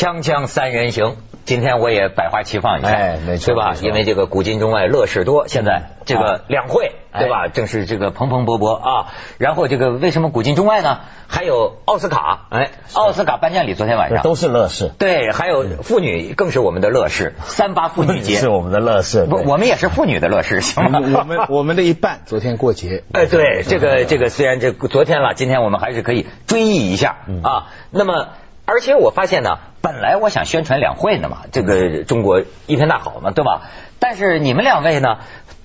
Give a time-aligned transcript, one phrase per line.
[0.00, 7.48] 锵锵三人行，今天我也百花齐放一下，哎没错对吧因为这个古今中外乐事多，现在这个两会，哎对吧？
[7.48, 9.12] 正是这个蓬蓬勃勃啊。
[9.36, 11.00] 然后这个为什么古今中外呢？
[11.28, 19.26] 还有奥斯卡，哎奥斯卡颁奖礼昨天晚上都是乐事，对，还有妇女更是我们的乐事，三八妇女节 是我们的乐事。
[19.26, 20.98] 不，我们也是妇女的乐事， 行吗？
[21.02, 27.66] 我们我们的一半昨天过节， 哎，对，这个这个虽然这昨天了，今天我们还是可以追忆一下啊。
[27.90, 28.28] 那么，
[28.70, 33.62] 而且我发现呢，本来我想宣传两会呢嘛，这个中国一片大好嘛，对吧？
[33.98, 35.18] 但是你们两位呢，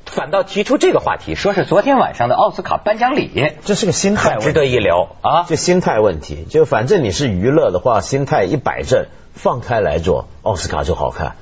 [0.06, 5.46] 反倒提出这个话题，说是昨天晚上的奥斯卡颁奖礼，这是个心态问题，值得一聊啊。
[5.48, 6.48] 这心态问题。
[6.50, 11.36] 就反正你是娱乐的话，心态一摆正，放开来做，奥斯卡就好看。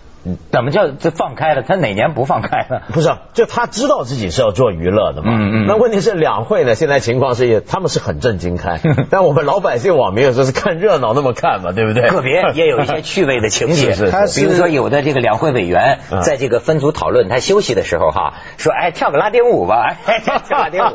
[0.51, 1.63] 怎么叫这放开了？
[1.63, 2.83] 他哪年不放开了？
[2.93, 5.31] 不是啊，就他知道自己是要做娱乐的嘛。
[5.33, 12.09] 嗯嗯那问题是两会呢，现在情况是，他们是很正经开， 但我们老百姓网民有时候是看热闹那么看嘛，对不对？
[12.09, 20.91] 个别也有一些趣味的情节， 是是是他是比如说有的这个两会委员嗯在这个分组讨论，他休息的时候哈，说哎跳个拉丁舞吧，哎 跳拉丁舞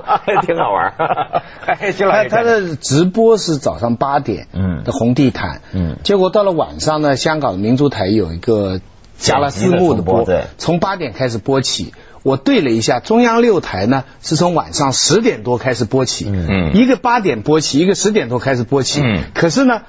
[0.46, 1.42] 挺好玩儿。
[1.66, 8.80] 哎，他他的直播是早上八点，嗯的红地毯，嗯结果到了晚上呢，香港的民族台有一个
[9.18, 10.24] 加了字幕的播，
[10.56, 11.92] 从八点开始播起。
[12.22, 16.72] 我对了一下，中央六台呢是从晚上十点多开始播起，嗯。
[16.74, 19.24] 一个八点播起，一个十点多开始播起，嗯。
[19.34, 19.82] 可是呢，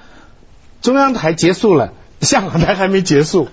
[0.82, 3.50] 中央台结束了，香港台还没结束，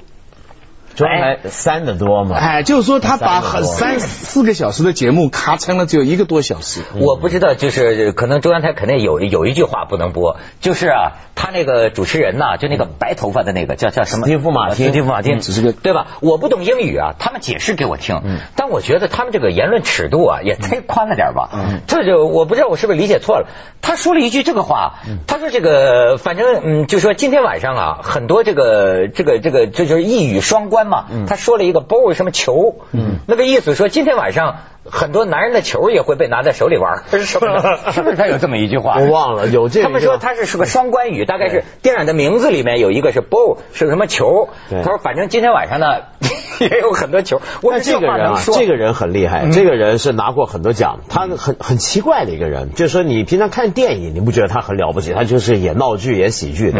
[0.97, 2.37] 中央台三的多嘛。
[2.37, 14.27] 哎，就是说他把很三四个小时的节目咔成了只有一个多小时，我不知道，就是可能中央台肯定有有一句话不能播，就是啊，他那个主持人呐、就那个白头发的那个叫叫什么？
[14.27, 15.41] 史蒂夫马丁史蒂夫马丁，嗯。
[15.41, 16.07] 只是个对吧？
[16.21, 18.23] 我不懂英语啊，他们解释给我听，
[18.57, 21.51] 但我觉得他们这个言论尺度啊也忒宽了点吧。
[21.87, 23.49] 这就我不知道我是不是理解错了。
[23.83, 24.95] 他说了一句这个话，
[25.27, 31.07] 他说这个反正嗯，就说今天晚上啊，很多这个这个这个这就是一语双关嘛。
[31.27, 34.57] 他说了一个 ball 什么球，嗯，那个意思说今天晚上。
[34.89, 37.91] 很多男人的球也会被拿在手里玩，是什么的？
[37.91, 39.01] 是不是他有这么一句话？
[39.01, 44.49] 我忘了有这个他们说他是是个双关语，大概是电影的名字里面有一个是 ball，是个什么球？
[44.71, 46.03] 他说反正今天晚上呢
[46.61, 47.43] 也有很多球。
[47.63, 56.79] 我但说这个人这个人很厉害，嗯这个人是拿过很多奖，他很很奇怪的一个人，就是说你平常看电影，你不觉得他很了不起，他就是演闹剧、演喜剧的。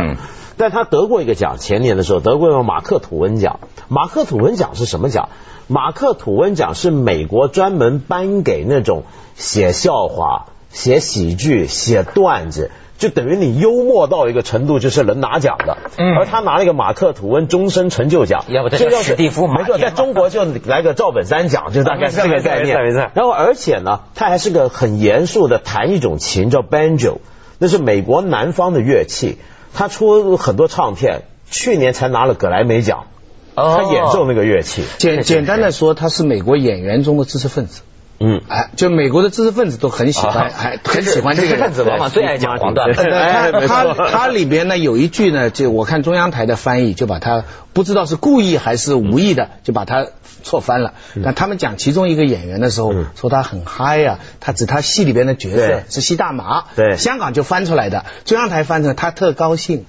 [0.57, 3.61] 嗯但他得过一个奖，前年的时候得过一个马克吐温奖。
[3.89, 5.29] 马克吐温奖是什么奖？
[5.69, 9.03] 马克吐温奖是美国专门颁给那种
[9.35, 12.71] 写笑话、写喜剧、写段子。
[12.99, 15.77] 就等于你幽默到一个程度，就是能拿奖的。
[15.99, 22.83] 嗯而他拿了一个马克吐温终身成就奖，要不这叫史蒂夫马没错，在中国就来个赵本山奖，就大概是这个概念。
[22.83, 27.19] 没错然后而且呢，他还是个很严肃的弹一种琴叫 banjo，
[27.59, 29.37] 那是美国南方的乐器。
[29.77, 33.07] 他出很多唱片，去年才拿了格莱美奖。
[33.55, 37.81] 哦他演奏那个乐器，简简单的说，他是美国演员中的知识分子。
[38.19, 41.85] 嗯，哎，就美国的知识分子都很喜欢，啊还 很喜欢这个人知识分。
[41.85, 50.07] 子往往最爱讲黄段 他错他他里边呢有一句呢，就我看中央台的翻译，就把他不知道是故意还是无意的，就把他
[50.43, 50.95] 错翻了。
[51.23, 56.65] 但他们讲其中一个演员的时候，嗯说他很嗨呀、他指他戏里边的角色对是吸大麻。
[56.75, 59.85] 对 香港就翻出来的，中央台翻成他特高兴。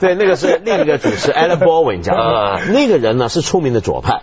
[0.00, 4.22] 对，那个是另一个主持 Alan Baldwin 讲啊的，那个人呢是出名的左派。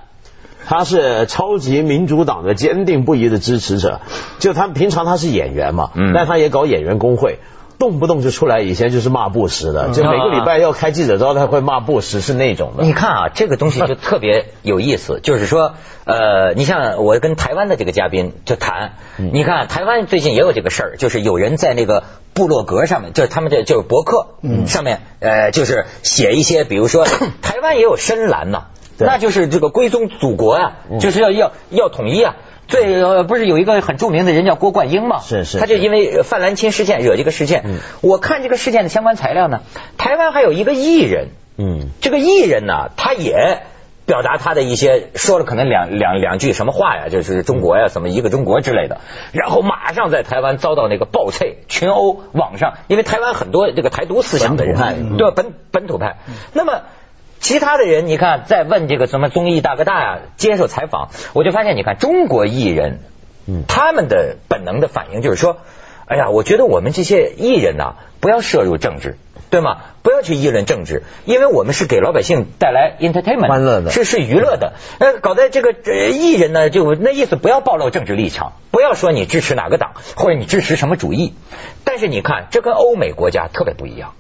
[0.69, 4.01] 他是超级民主党的坚定不移的支持者，
[4.37, 6.13] 就他平常他是演员嘛，嗯。
[6.13, 7.39] 但他也搞演员工会，
[7.79, 12.83] 动不动就出来，以前就是骂布什的，就每个礼拜要开记者招待会骂布什是那种的。
[12.83, 15.73] 你看啊，这个东西就特别有意思， 就是说，
[16.05, 22.03] 呃，你像我跟台湾的这个嘉宾就谈，你看台湾最近也有这个事儿，就是有人在那个
[22.35, 24.27] 部落格上面，就是他们这就是博客
[24.67, 27.05] 上面，呃，就是写一些，比如说
[27.41, 32.35] 台湾也有深蓝呐，对那就是这个归宗祖国啊、就是要要要统一啊。
[32.67, 35.21] 最呃不是有一个很著名的人叫郭冠英嘛？
[35.21, 37.63] 是是他就因为范兰青事件惹这个事件。
[38.01, 39.61] 我看这个事件的相关材料呢，
[39.97, 43.63] 台湾还有一个艺人，嗯，这个艺人呢，他也
[44.05, 49.01] 表达他的一些说了可能两两两句什么话呀，就是中国呀，什么一个中国之类的，
[49.31, 56.17] 然后马上在台湾遭到那个暴脆群殴，网上因为台湾很多这个台独思想的人，对本本土派，
[56.53, 56.81] 那么。
[57.39, 62.99] 其他的人，你看在问这个什么综艺大哥大呀，接受采访，我就发现，你看中国艺人，
[63.47, 65.57] 嗯他们的本能的反应就是说，
[66.05, 69.17] 哎呀，我觉得我们这些艺人呐、不要涉入政治，
[69.49, 69.77] 对吗？
[70.01, 74.73] 不要去议论政治，因为我们是给老百姓带来 entertainment 欢乐的是是娱乐的。
[74.99, 81.33] 呃，搞得这个呃艺人呢，就那意思不要暴露政治立场，不要说你支持哪个党或者你支持什么主义。
[81.83, 84.13] 但是你看，这跟欧美国家特别不一样。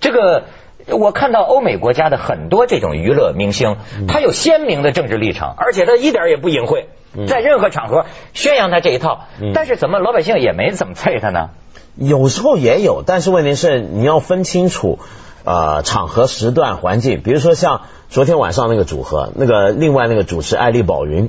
[0.00, 0.44] 这个
[0.88, 3.76] 我看到欧美国家的很多这种娱乐明星，
[4.08, 6.88] 他有鲜明的政治立场，而且他一点也不隐晦，
[7.26, 9.26] 在任何场合宣扬他这一套。
[9.54, 11.50] 但是怎么老百姓也没怎么配他呢？
[11.94, 14.98] 有时候也有，但是问题是你要分清楚
[15.44, 17.20] 呃场合、时段、环境。
[17.22, 21.28] 比如说像昨天晚上那个组合，那个另外那个主持艾丽宝云，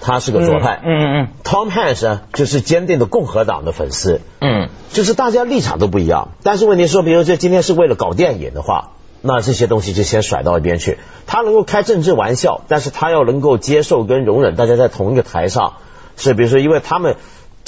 [0.00, 6.28] 他是个左派，嗯嗯嗯，Tom Hanks 呢就是坚定的共和党的粉丝，嗯，就是大家立场都不一样。
[6.42, 8.92] 但是问题说，比如说今天是为了搞电影的话，
[9.22, 10.98] 那这些东西就先甩到一边去。
[11.26, 15.74] 他能够开政治玩笑，但是他要能够接受跟容忍大家在同一个台上，
[16.16, 17.16] 是比如说因为他们。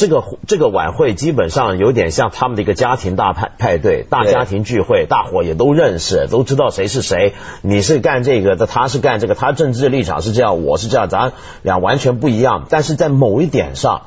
[0.00, 7.34] 这个这个晚会基本上有点像他们的一个家庭大派派对、大家庭聚会，大伙也都认识，都知道谁是谁。
[7.60, 14.00] 你是干这个的，他是干这个，他政治立场是这样，我是这样，咱俩完全不一样，但是在某一点上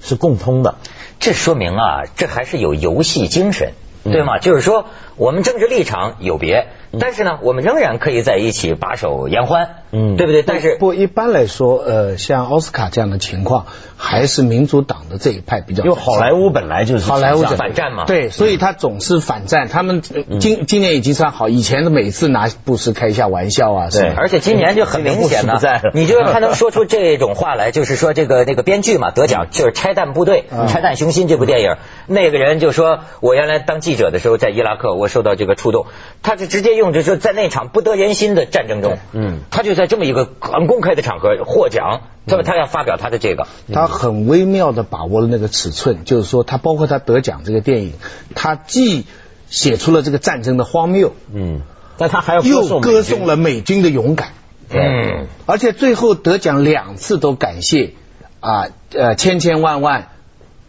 [0.00, 0.76] 是共通的。
[1.20, 4.38] 这说明啊，这还是有游戏精神，对吗？
[4.38, 6.68] 就是说，我们政治立场有别，
[6.98, 10.16] 但是呢，我们仍然可以在一起把手言欢，嗯。
[10.16, 10.42] 对不对？
[10.42, 13.66] 但是不一般来说，呃，像奥斯卡这样的情况，
[13.96, 15.84] 还是民主党的这一派比较。
[15.84, 18.04] 因为好莱坞本来就是好莱坞反战嘛。
[18.04, 19.68] 对，所以他总是反战。
[19.68, 25.60] 他们呃今今年已经算好，以前的每次拿布什开一下玩笑啊，对而且今年就很明显了，
[25.94, 30.68] 你就他能说出这种话来，就是说这个那个编剧嘛得奖就是《拆弹部队》嗯。
[30.68, 31.76] 拆弹雄心》这部电影，
[32.06, 35.86] 那个人就说，我原来当记者的时候在伊拉克，我受到这个触动，
[36.22, 47.92] 他是直接用就是在那场不得人心的战争中，嗯，他就在这么一个很公开的场合获奖，他他要发表他的这个，他很微妙的把握了那个尺寸，就是说，他包括他得奖这个电影，
[48.34, 49.04] 他既
[49.48, 51.62] 写出了这个战争的荒谬，嗯，
[51.96, 54.28] 但他还要又歌颂了美军的勇敢，
[54.70, 57.92] 嗯，而且最后得奖两次都感谢
[58.40, 60.08] 啊呃千千万万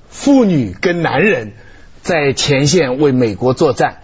[0.10, 1.54] 妇女跟男人
[2.02, 4.02] 在前线为美国作战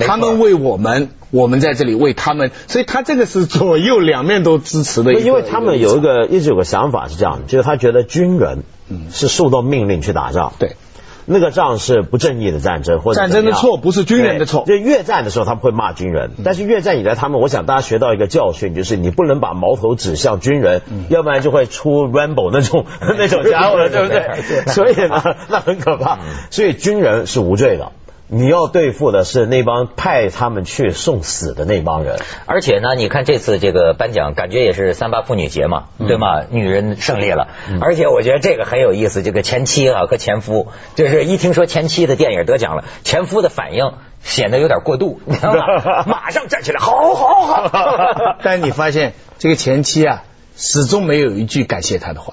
[0.00, 8.64] 他们为我们，我们在这里为他们，所以他这个是左右两面都支持的因为他们有一个个一直有个想法是这样，就是他觉得军人
[9.10, 10.76] 是受到命令去打仗，对。
[11.24, 14.64] 那个仗是不正义的战争，或者战争的错不是军人的错。
[14.66, 24.66] 就越战的时候，他们会骂军人，但是越战以来，他们我想大家学到一个教训，就是你不能把矛头指向军人，要不然就会出 Rambo 那种 那种家伙了，对不对？
[24.72, 26.18] 所以呢，那很可怕。
[26.50, 27.92] 所以军人是无罪的。
[28.34, 36.40] 你要对付的是那帮派他们去送死的那帮人，而且呢，你看这次这个颁奖，感觉也是三八妇女节嘛，对吗？
[36.48, 37.48] 女人胜利了，
[37.82, 43.92] 而且我觉得这个很有意思，这个前妻啊和前夫，就是一听说前妻的电影得奖了，前夫的反应
[44.24, 46.04] 显得有点过度，你知道吗？
[46.08, 48.36] 马上站起来，好好好。
[48.42, 50.22] 但是你发现这个前妻啊，
[50.56, 52.32] 始终没有一句感谢他的话。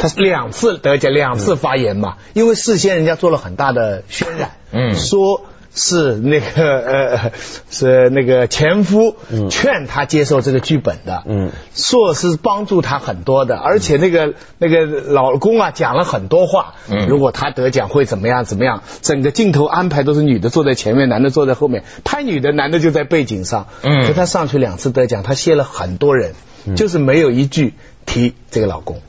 [0.00, 4.94] 他是两次得奖，两次发言嘛，因为事先人家做了很大的渲染，嗯。
[4.96, 5.42] 说
[5.72, 7.32] 是那个呃
[7.70, 9.14] 是那个前夫
[9.50, 11.50] 劝他接受这个剧本的，嗯。
[11.74, 17.06] 说是帮助他很多的，而且那个那个老公啊讲了很多话，嗯。
[17.06, 24.06] 如果他得奖会怎么样怎么样，整个镜头安排都是女的坐在前面，男的坐在后面，拍女的，男的就在背景上，嗯。
[24.06, 26.32] 可他上去两次得奖，他谢了很多人，
[26.74, 27.74] 就是没有一句
[28.06, 29.02] 提这个老公。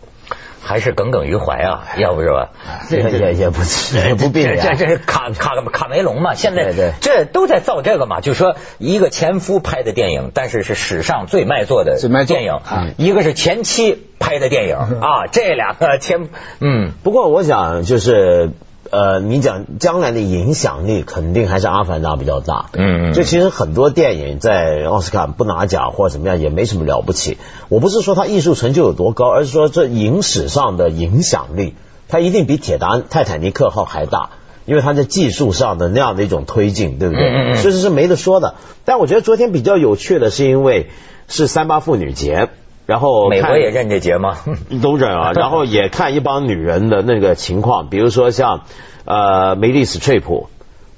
[0.63, 2.49] 还是耿耿于怀啊，要不是吧？
[2.91, 6.33] 也也也不是也不必这然这这是卡卡卡梅隆嘛？
[6.35, 16.91] 现在这都在造这个嘛，就是说一个前夫拍的电影，但是是史上最卖座的最卖座电影啊，一个是前妻拍的电影啊，这两个前嗯。
[17.03, 18.51] 不过我想就是
[18.91, 22.69] 呃，你讲将来的影响力肯定还是《阿凡达》比较大。
[22.73, 27.37] 嗯嗯就其实很多电影在奥斯卡不拿奖或者怎么样也没什么了不起。
[27.69, 31.73] 我不是说它艺术成就有多高，而是说这影史上的影响力，
[32.07, 34.29] 它一定比铁达泰坦尼克号还大。
[34.63, 37.23] 因为它在技术上的那样的一种推进，对不对？
[37.23, 38.53] 嗯嗯嗯所以这是没得说的。
[38.85, 40.91] 但我觉得昨天比较有趣的是，因为
[41.27, 42.49] 是三八妇女节，
[42.85, 44.37] 然后美国也认这节吗？
[44.81, 48.61] 都认啊， 然后也看一帮女人的那个情况，比如说像
[49.05, 50.47] 呃梅丽史翠普，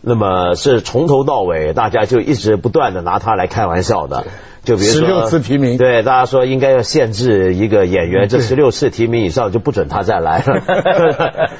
[0.01, 4.25] 那么是从头到尾大家就一直不断的拿她来开玩笑的。
[4.63, 10.61] 就比如说十六次提名对大家说应该要限制一个演员， 这十六次提名以上就不准他再来了。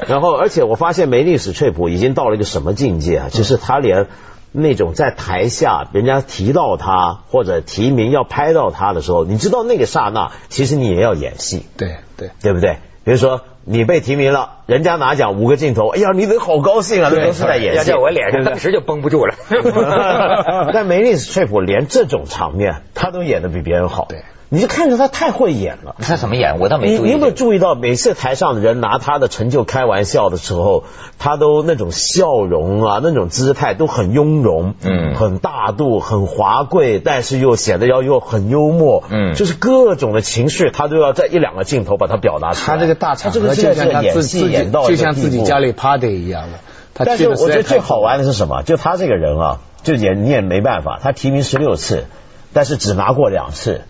[0.07, 3.27] 然后，而且我发现梅丽史翠普已经到了一个什么境界啊？
[3.29, 4.07] 就是他连
[4.53, 11.65] 那种在台下人家提到他或者提名要拍到他的时候，你知道那个刹那，其实你也要演戏。
[11.75, 12.29] 对对。
[12.41, 12.77] 对不对？
[13.03, 17.77] 比如说你被提名了，人家拿奖五个镜头，哎呀，你得好高兴啊，那都是在演戏。
[17.79, 19.35] 要在我脸上，当时就绷不住了。
[20.71, 24.05] 但梅丽史翠普连这种场面，他都演的比别人好。
[24.07, 25.95] 对，你就看着他太会演了。
[25.99, 26.59] 他怎么演？
[26.59, 26.97] 我倒没注意。
[26.97, 30.83] 你你有没有注意到，每次台上的人拿他的成就开玩笑的时候，
[31.17, 42.77] 他都那种笑容啊，那种姿态都很雍容，嗯，很大度，很华贵，但是又显得要又很幽默，嗯，就是各种的情绪，他都要在一两个镜头把它表达出来。
[42.77, 46.59] 他这个大场合就像他自己演到就像自己家里 party 一样的。
[46.93, 48.61] 但是我觉得最好玩的是什么？
[48.61, 52.05] 就他这个人啊，就也你也没办法，他提名十六次，
[52.53, 53.81] 但是只拿过两次。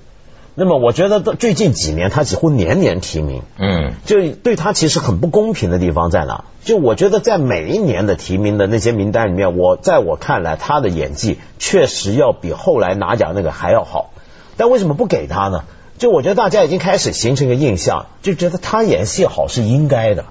[0.55, 6.45] 那么我觉得最近几年他几乎年年提名，嗯，就对他其实很不公平的地方在哪？
[6.63, 14.11] 就我觉得在每一年的提名的那些名单里面，我在我看来他的演技确实要比后来拿奖那个还要好，
[14.55, 15.63] 但为什么不给他呢？
[15.97, 20.25] 就我觉得大家已经开始形成一个印象，就觉得他演戏好是应该的，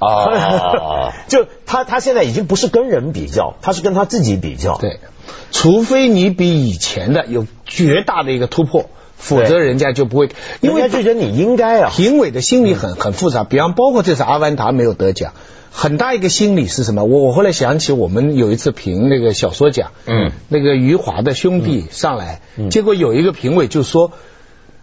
[0.00, 5.00] 啊， 就他他现在已经不是跟人比较，他是跟他自己比较，对，
[5.50, 8.90] 除非你比以前的有绝大的一个突破。
[9.20, 11.92] 否则人家就不会，因为就觉得你应该啊。
[11.94, 15.34] 评委的心理很很复杂，比方包括这次《阿凡达》没有得奖，
[15.70, 17.04] 很大一个心理是什么？
[17.04, 24.10] 我我后来想起我们有一次评那个小说奖，嗯，那个余华的兄弟上来，结果有一个评委就说。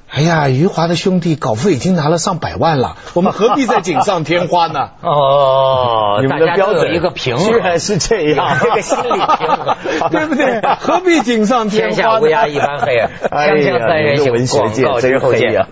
[0.09, 4.91] 哎呀，余华的兄弟稿费已经拿了上百万了，我们何必再锦上添花呢？
[5.03, 9.77] 哦，你们的标准一个平衡，居然是这样，这个心理平衡，
[10.09, 10.61] 对不对？
[10.79, 11.95] 何必锦上添花？
[11.95, 12.97] 天下乌鸦一般黑，
[13.29, 15.67] 锵锵三人行，广告之后见。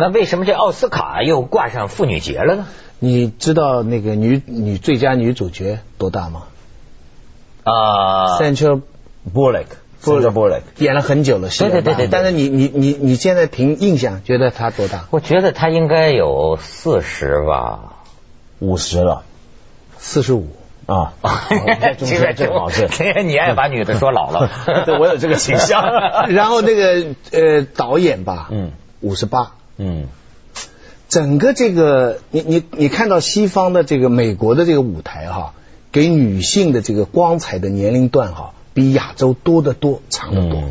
[0.00, 2.66] 那为什么这奥斯卡又挂上妇女节了呢？
[3.02, 6.42] 你知道那个女女最佳女主角多大吗？
[7.64, 8.82] 啊，Central
[9.34, 12.08] Bullock，Central Bullock 演了很久了，对对对对。
[12.08, 15.06] 但是你你你你现在凭印象觉得她多大？
[15.10, 17.96] 我觉得她应该有四十吧，
[18.58, 19.22] 五十了，
[19.98, 20.48] 四十五
[20.86, 21.14] 啊。
[21.98, 22.88] 现在正好是，
[23.24, 24.50] 你爱把女的说老了，
[24.84, 25.82] 对我有这个倾向。
[26.28, 29.52] 然后那个呃导演吧，嗯，五十八。
[29.82, 30.08] 嗯，
[31.08, 35.54] 整个这个，你你你看到西方的这个美国的这个舞台哈，
[35.90, 40.62] 给女性的这个光彩的年龄段哈，比亚洲多得多，长得多。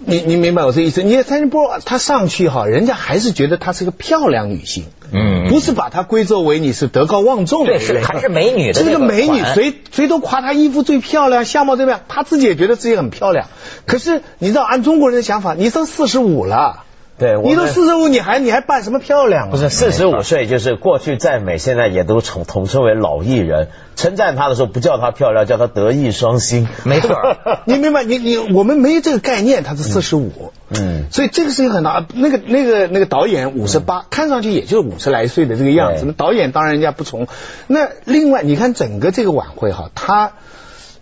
[0.00, 1.02] 你你明白我这意思？
[1.02, 8.82] 你看蔡金波她上去哈，人家还是觉得她是个漂亮女性，嗯，不是把她归作为你是德高望重的，对，是还是美女的。
[8.82, 13.48] 这个美女，谁谁都夸她衣服最漂亮，相貌最漂亮，她自己也觉得自己很漂亮。
[13.84, 16.84] 可是你知道，按中国人的想法，你都四十五了。
[17.18, 19.48] 对，你都四十五，你还你还扮什么漂亮？
[19.48, 23.68] 啊不是四十五岁，就是过去赞美，现在也都统统称为老艺人。
[23.96, 26.68] 称赞她的时候不叫她漂亮，叫她德艺双馨。
[26.84, 27.16] 没错，
[27.66, 28.04] 你明白？
[28.04, 30.52] 你你我们没这个概念，她是四十五。
[30.70, 32.06] 嗯，所以这个事情很大。
[32.14, 36.04] 那个那个那个导演五十八，看上去也就五十来岁的这个样子。
[36.06, 37.26] 那导演当然人家不从。
[37.66, 40.34] 那另外，你看整个这个晚会哈，他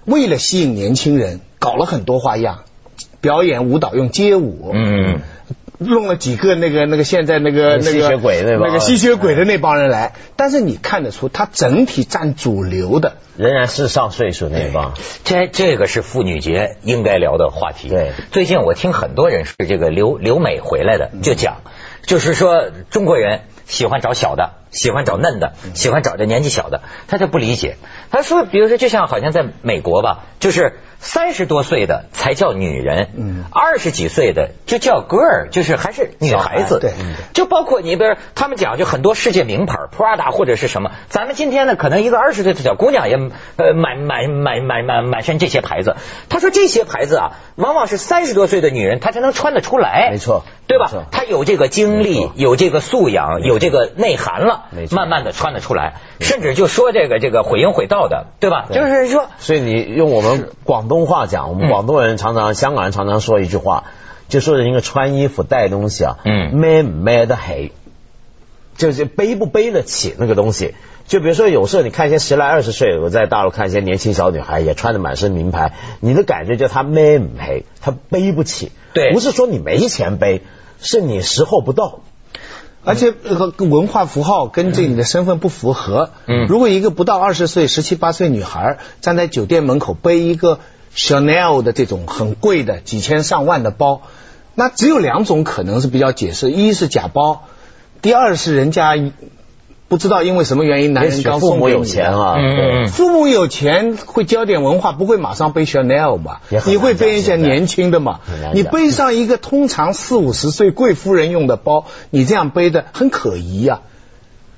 [0.07, 2.61] 为了吸引年轻人，搞了很多花样，
[3.21, 4.71] 表演舞蹈用街舞。
[4.73, 5.21] 嗯。
[5.79, 14.95] 弄了几个那个那个现在那个那个吸血鬼那那个吸血鬼的那帮人来，但是你看得出他整体占主流的仍然是上岁数那帮。
[15.25, 17.89] 这这个是妇女节应该聊的话题。
[17.89, 21.59] 对，最近我听很多人是这个留留美回来的，就讲，
[22.03, 27.77] 就是说中国人喜欢找小的，喜欢找嫩的，喜欢找这年纪小的，他就不理解。
[28.11, 30.73] 他说，比如说，就像好像在美国吧，就是。
[31.07, 36.93] 三十多岁的才叫女人，嗯，二十几岁的就叫 girl，就是还是女孩子，对，
[37.33, 43.17] 就包括你比如他们讲就很多世界名牌，Prada 或者是什么，咱们今天呢可能一个二十岁的小姑娘也
[43.57, 45.97] 呃满满满满满满身这些牌子，
[46.29, 50.91] 他说这些牌子啊，往往是三十多岁的女人她才能穿得出来，没错，对吧？
[51.11, 58.67] 她有这个经历，有这个素养，有这个内涵了，慢慢的穿得出来，甚至就说这个这个毁音毁道的，对吧？
[58.73, 60.77] 就是说，所以你用我们广。
[60.77, 63.85] 广东话讲，我们广东人常常，香港人常常说一句话，
[64.31, 67.73] 就说人一个穿衣服带东西啊，嗯，买不买得起，
[68.79, 70.75] 就是背不背得起那个东西。
[71.07, 78.73] 就比如说，有时候你看一些十来二十岁，我在大陆看一些年轻小女孩，也穿的满身名牌，你的感觉就她买不起，她背不起。
[78.95, 80.41] 对，不是说你没钱背，
[80.81, 82.01] 是你时候不到。
[82.89, 86.11] 而且和文化符号跟这你的身份不符合。
[86.29, 90.61] 嗯，如果一个不到二十岁、十七八岁女孩站在酒店门口背一个
[90.97, 94.01] Chanel 的这种很贵的几千上万的包，
[94.55, 97.45] 那只有两种可能是比较解释：一是假包，
[98.01, 98.97] 第二是人家
[99.89, 108.21] 不知道因为什么原因，男人刚父母有钱啊，嗯父母有钱会教点文化，不会马上背 Chanel 嘛你会背一些年轻的嘛
[108.55, 113.83] 你背上一个通常四五十岁贵夫人用的包，你这样背的很可疑呀、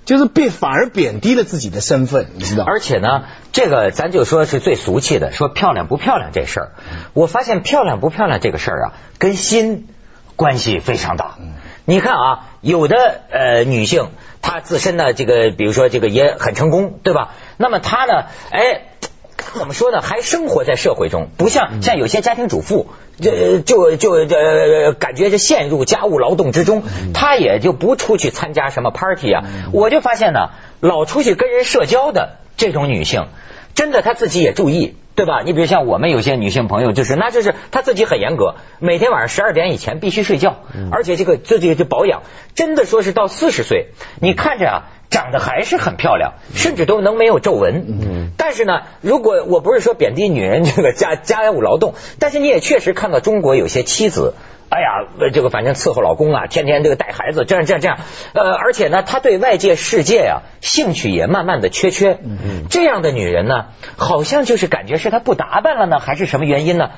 [0.09, 2.65] 就是被反而贬低了自己的身份，你知道？
[2.65, 6.73] 而且呢，这个咱就说是最俗气的，说漂亮不漂亮这事儿。
[7.13, 9.87] 我发现漂亮不漂亮这个事儿啊，跟心
[10.35, 11.35] 关系非常大。
[11.85, 14.09] 你看啊，有的呃女性，
[14.41, 17.35] 她自身呢，这个比如说这个也很成功，对吧？
[17.59, 18.85] 那么她呢，哎。
[19.55, 20.01] 怎么说呢？
[20.03, 22.89] 还生活在社会中，不像像有些家庭主妇，
[23.21, 26.83] 就就就呃感觉就陷入家务劳动之中，
[27.15, 29.45] 她也就不出去参加什么 party 啊。
[29.73, 33.29] 我就发现呢，老出去跟人社交的这种女性，
[33.75, 35.43] 真的她自己也注意，对吧？
[35.45, 40.57] 你比如像我们有些女性朋友，就是那就是她自己很严格，每天晚上十二点以前必须睡觉，
[40.91, 42.23] 而且这个这这这保养，
[42.55, 43.89] 真的说是到四十岁，
[44.21, 44.83] 你看着啊。
[45.11, 47.87] 长得还是很漂亮，甚至都能没有皱纹。
[47.89, 54.35] 嗯，但是呢，如果我不是说贬低女人这个家家务劳动，但是你也确实看到中国有些妻子，
[54.69, 57.99] 哎呀，呃这个反正伺候老公啊，天天这个带孩子，这样这样这样，
[58.35, 62.19] 呃，而且呢，她对外界世界啊兴趣也慢慢的缺缺。
[62.23, 66.91] 嗯，这样的女人呢，好像就是感觉是她不打扮了呢，还是什么原因呢？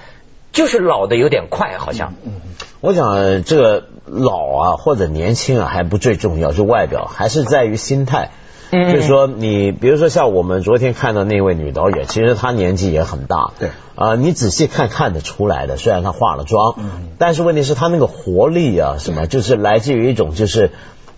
[0.53, 2.15] 就是老的有点快，好像。
[2.25, 2.33] 嗯
[2.81, 8.31] 我想这个老啊或者年轻啊还不最重要，就外表还是在于心态。
[8.73, 13.51] 嗯就是说你比如说像我们昨天看到那位女导演，其实她年纪也很大。
[13.59, 16.77] 对啊、你仔细看看得出来的，虽然她化了妆，
[17.19, 20.71] 但是问题是她那个活力啊什么，就是来自于一种就是。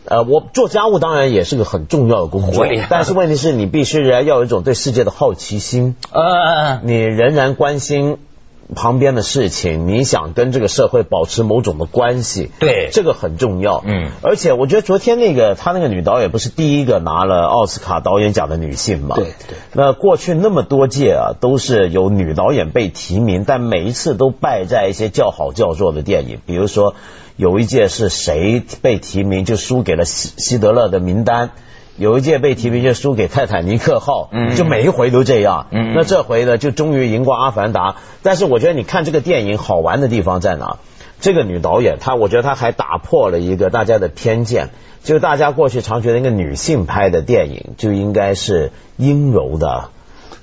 [0.05, 8.19] 呃，我做家务当然也是个很重要的工作但是问题是你必须要有一种对世界的好奇心，呃， 你仍然关心
[8.75, 13.83] 旁边的事情，你想跟这个社会保持某种的关系，对这个很重要。
[13.87, 19.17] 嗯而且我觉得昨天那个她那个女导演不是第一个拿了奥斯卡导演奖的女性嘛？
[19.17, 19.57] 对对。
[19.73, 26.95] 那过去那么多届啊，都是有女导演被提名，但每一次都败在一些叫好叫座的电影，比如说
[27.37, 31.51] 有一届是谁被提名就输给了希希德勒的名单。
[31.97, 35.67] 有一届被提名就输给泰坦尼克号，嗯就每一回都这样。
[35.71, 37.97] 嗯那这回呢，就终于赢过阿凡达。
[38.23, 40.79] 但是我觉得你看这个电影好玩的地方在哪？
[41.21, 44.71] 这个女导演她，我觉得她还打破了一个大家的偏见，
[45.05, 49.91] 就是大家过去常觉得一个女性拍的电影就应该是阴柔的、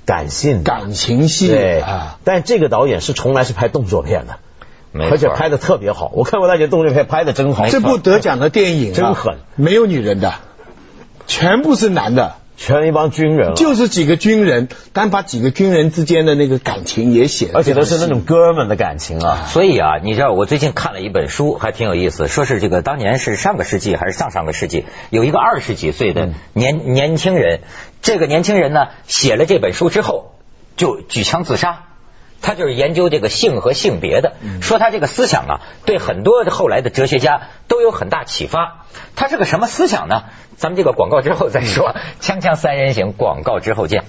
[0.06, 4.38] 感性的、感情戏对啊，但这个导演是从来是拍动作片的，
[5.10, 6.10] 而且拍的特别好。
[6.14, 7.66] 我看过那些动作片，拍的真好。
[7.66, 10.32] 这部得奖的电影、啊、真狠，没有女人的，
[11.30, 19.46] 全部是男的，全一帮军人啊，就是几个军人，但把几个军人之间的那个感情也写了，而且都是那种哥们的感情啊。
[19.46, 27.60] 所以啊，你知道我最近看了一本书，还挺有意思，说是这个当年是上个世纪还是上上个世纪，有一个二十几岁的年、年轻人，
[28.02, 30.32] 这个年轻人呢写了这本书之后
[30.76, 31.84] 就举枪自杀。
[32.42, 38.86] 他就是研究这个性和性别的，说他这个思想啊，对很多后来的哲学家都有很大启发。
[39.16, 40.24] 他是个什么思想呢？
[40.56, 41.94] 咱们这个广告之后再说。
[42.20, 44.04] 锵锵三人行，广告之后见。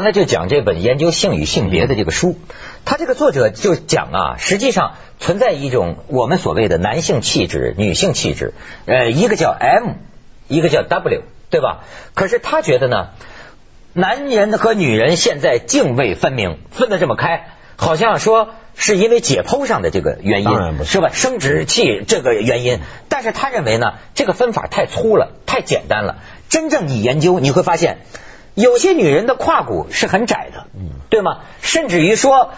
[0.00, 2.38] 刚才就讲这本研究性与性别的这个书，
[2.86, 8.54] 他这个作者就讲啊，实际上存在一种我们所谓的男性气质、女性气质，
[8.86, 9.96] 呃，一个叫 M，
[10.48, 11.84] 一个叫 W，对吧？
[12.14, 13.08] 可是他觉得呢，
[13.92, 20.50] 男人和女人现在泾渭分明，分得这么开，好像说是因为解剖上的这个原因，
[20.86, 21.10] 是吧？
[21.12, 22.78] 生殖器这个原因，
[23.10, 26.20] 但是他认为呢，这个分法太粗了，太简单了。
[26.48, 27.98] 真正你研究，你会发现。
[28.54, 30.66] 有些女人的胯骨是很窄的，
[31.08, 31.40] 对吗？
[31.62, 32.50] 甚至于说，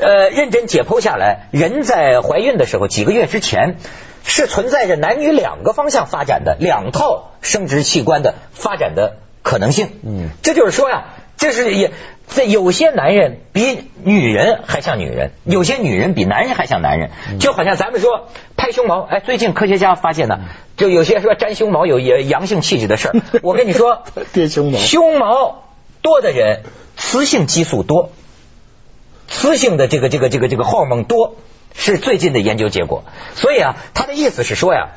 [0.00, 3.76] 呃，认真解剖下来，人在怀孕的时候几个月之前，
[4.24, 9.88] 是存在着男女两个方向发展的两套生殖器官的发展的可能性。
[10.04, 11.04] 嗯，这就是说呀，
[11.36, 11.90] 这是也
[12.34, 20.38] 这有些男人比女人还像女人，有些女人比男人还像男人，就好像咱们说拍胸毛，哎，最近科学家发现呢，
[20.76, 23.16] 就有些说粘胸毛有也阳性气质的事儿。
[23.42, 25.64] 我跟你说，贴胸毛胸毛
[26.02, 26.62] 多的人，
[26.96, 28.10] 雌性激素多，
[29.28, 31.34] 雌性的这个这个这个这个荷尔蒙多，
[31.74, 33.04] 是最近的研究结果。
[33.34, 34.90] 所以啊，他的意思是说呀，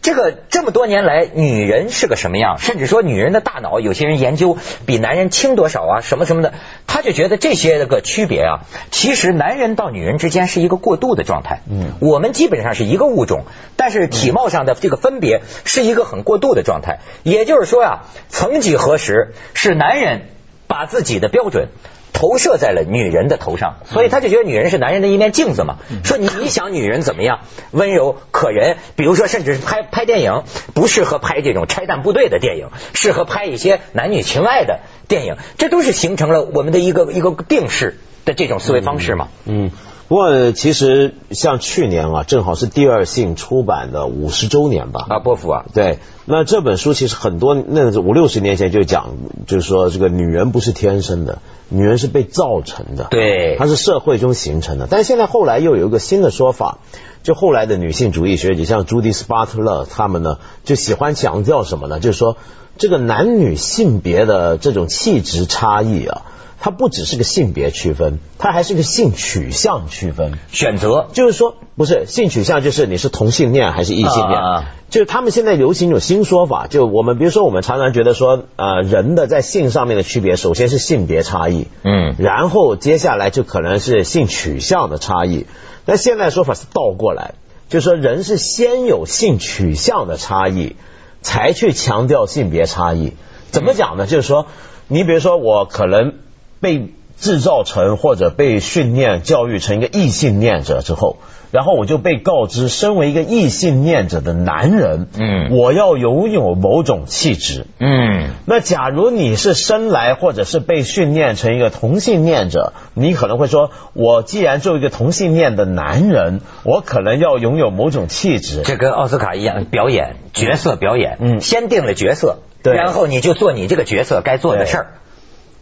[0.00, 2.58] 这个这么多年来，女人是个什么样？
[2.58, 4.56] 甚至说女人的大脑，有些人研究
[4.86, 6.54] 比男人轻多少啊，什么什么的，
[6.86, 11.62] 他就觉得这些个区别啊，其实男人到女人之间是一个过渡的状态。
[11.68, 13.44] 嗯，我们基本上是一个物种，
[13.76, 17.00] 但是体貌上的这个分别是一个很过渡的状态。
[17.24, 20.28] 也就是说呀，曾几何时是男人
[20.68, 21.68] 把自己的标准。
[22.12, 25.76] 投射在了女人的头上，所以他就觉得女人是男人的一面镜子嘛。
[26.04, 27.40] 说你你想女人怎么样，
[27.70, 30.44] 温柔可人，比如说甚至是拍拍电影，
[30.74, 39.28] 不适合拍这种拆弹部队的电影，适合拍一些男女情爱的电影，这都是形成了我们的一个一个定式的这种思维方式嘛。
[39.46, 39.70] 嗯。
[40.08, 45.04] 不过，其实像去年啊，正好是第二性出版的五十周年吧。
[45.06, 45.98] 啊，波伏啊，对。
[46.24, 53.08] 那这本书其实很多，那五六十年前就讲，就是说这个女人不是天生的，女人是被造成的。
[53.10, 53.56] 对。
[53.58, 54.88] 它是社会中形成的。
[54.90, 56.78] 但是现在后来又有一个新的说法，
[57.22, 62.00] 就后来的女性主义学者，像朱迪斯巴特勒他们呢，就喜欢强调什么呢？
[62.00, 62.38] 就是说
[62.78, 66.22] 这个男女性别的这种气质差异啊。
[66.60, 70.38] 它不只是个性别区分，它还是个性取向区分。
[70.50, 74.40] 选择就是说，不是性取向，就是你是同性恋还是异性恋。
[74.40, 85.44] 啊就是他们现在流行一种新说法，就我们比如说，我们常常觉得说，呃，人的在性上面的区别，首先是性别差异，嗯，然后接下来就可能是性取向的差异。
[85.84, 87.34] 那现在说法是倒过来，
[87.68, 90.74] 就是说人是先有性取向的差异，
[91.20, 93.12] 才去强调性别差异。
[93.50, 94.06] 怎么讲呢？
[94.06, 94.46] 就是说，
[94.86, 96.14] 你比如说我可能。
[96.60, 101.16] 被制造成或者被训练教育成一个异性恋者之后，
[101.50, 118.62] 然后我就被告知，身为一个异性恋者的男人，嗯，我要拥有某种气质，嗯，那假如你是生来或者是被训练成一个同性恋者，你可能会说，我既然作为一个同性恋的男人，我可能要拥有某种气质。
[118.64, 124.86] 这跟奥斯卡一样，表演角色表演，嗯，先定了角色，对，然后你就做你这个角色该做的事儿。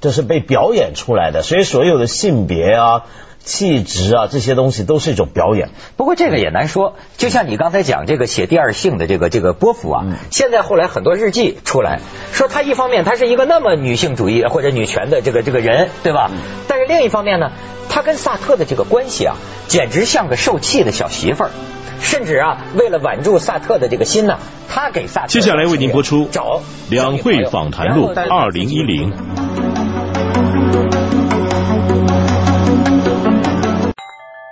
[0.00, 3.02] 这是被表演出来的，所以所有的性别啊、
[3.42, 5.70] 气质啊这些东西都是一种表演。
[5.96, 12.00] 不过这个也难说，就像你刚才讲这个写第二性的这个这个波伏啊，现在后来很多日记出来
[12.32, 16.30] 说，他一方面他是一个那么女性主义或者女权的这个这个人，对吧？
[16.68, 17.52] 但是另一方面呢，
[17.88, 21.50] 他跟萨特的这个关系啊，简直像个受气的小媳妇儿。
[21.98, 25.28] 甚至啊，为了挽住萨特的这个心呢，他给萨特。
[25.28, 29.55] 接下来为您播出《找两会访谈录》二零一零。